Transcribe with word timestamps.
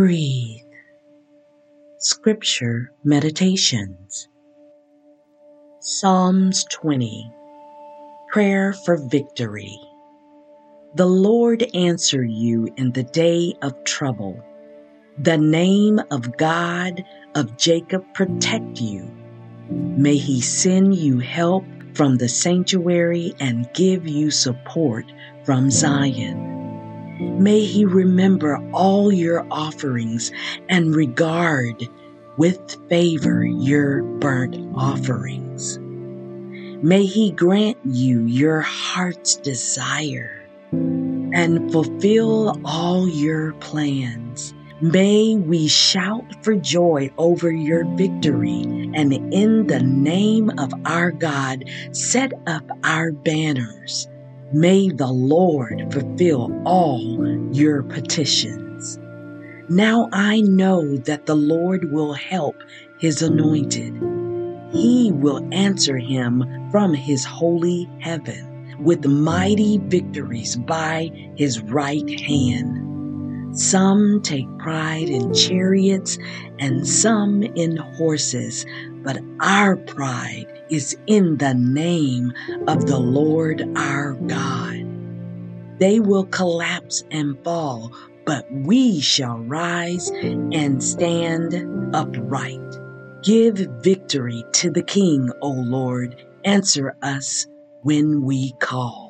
Breathe. 0.00 0.62
Scripture 1.98 2.90
Meditations 3.04 4.30
Psalms 5.80 6.64
20 6.70 7.30
Prayer 8.32 8.72
for 8.72 8.96
Victory. 8.96 9.78
The 10.94 11.04
Lord 11.04 11.64
answer 11.74 12.24
you 12.24 12.72
in 12.78 12.92
the 12.92 13.02
day 13.02 13.52
of 13.60 13.74
trouble. 13.84 14.42
The 15.18 15.36
name 15.36 16.00
of 16.10 16.34
God 16.38 17.04
of 17.34 17.58
Jacob 17.58 18.02
protect 18.14 18.80
you. 18.80 19.06
May 19.68 20.16
he 20.16 20.40
send 20.40 20.94
you 20.94 21.18
help 21.18 21.66
from 21.92 22.16
the 22.16 22.28
sanctuary 22.30 23.34
and 23.38 23.70
give 23.74 24.08
you 24.08 24.30
support 24.30 25.04
from 25.44 25.70
Zion. 25.70 26.49
May 27.20 27.60
he 27.60 27.84
remember 27.84 28.58
all 28.72 29.12
your 29.12 29.46
offerings 29.50 30.32
and 30.70 30.94
regard 30.94 31.86
with 32.38 32.76
favor 32.88 33.44
your 33.44 34.02
burnt 34.02 34.56
offerings. 34.74 35.78
May 36.82 37.04
he 37.04 37.30
grant 37.32 37.76
you 37.84 38.24
your 38.24 38.62
heart's 38.62 39.36
desire 39.36 40.48
and 40.72 41.70
fulfill 41.70 42.58
all 42.64 43.06
your 43.06 43.52
plans. 43.54 44.54
May 44.80 45.36
we 45.36 45.68
shout 45.68 46.24
for 46.42 46.54
joy 46.56 47.10
over 47.18 47.52
your 47.52 47.84
victory 47.96 48.62
and 48.94 49.12
in 49.12 49.66
the 49.66 49.82
name 49.82 50.58
of 50.58 50.72
our 50.86 51.10
God 51.10 51.66
set 51.92 52.32
up 52.46 52.64
our 52.82 53.12
banners. 53.12 54.08
May 54.52 54.88
the 54.88 55.12
Lord 55.12 55.92
fulfill 55.92 56.50
all 56.64 57.00
your 57.54 57.84
petitions. 57.84 58.98
Now 59.68 60.08
I 60.12 60.40
know 60.40 60.96
that 60.96 61.26
the 61.26 61.36
Lord 61.36 61.92
will 61.92 62.14
help 62.14 62.56
his 62.98 63.22
anointed. 63.22 63.94
He 64.72 65.12
will 65.12 65.48
answer 65.52 65.98
him 65.98 66.68
from 66.72 66.94
his 66.94 67.24
holy 67.24 67.88
heaven 68.00 68.76
with 68.82 69.06
mighty 69.06 69.78
victories 69.78 70.56
by 70.56 71.10
his 71.36 71.60
right 71.60 72.20
hand. 72.20 73.56
Some 73.56 74.20
take 74.22 74.48
pride 74.58 75.08
in 75.08 75.32
chariots 75.32 76.18
and 76.58 76.86
some 76.86 77.44
in 77.44 77.76
horses, 77.76 78.66
but 79.02 79.18
our 79.40 79.76
pride 79.76 80.46
is 80.70 80.96
in 81.06 81.38
the 81.38 81.54
name 81.54 82.32
of 82.68 82.86
the 82.86 82.98
Lord 82.98 83.62
our 83.76 84.14
God. 84.14 84.84
They 85.78 86.00
will 86.00 86.26
collapse 86.26 87.04
and 87.10 87.42
fall, 87.44 87.92
but 88.26 88.46
we 88.52 89.00
shall 89.00 89.38
rise 89.38 90.10
and 90.10 90.82
stand 90.82 91.94
upright. 91.94 92.60
Give 93.22 93.54
victory 93.82 94.44
to 94.52 94.70
the 94.70 94.82
King, 94.82 95.30
O 95.42 95.50
Lord. 95.50 96.16
Answer 96.44 96.96
us 97.02 97.46
when 97.82 98.22
we 98.22 98.52
call. 98.60 99.09